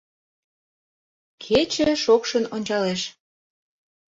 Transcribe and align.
Кече 1.43 1.89
шокшын 2.03 2.45
ончалеш 2.55 3.01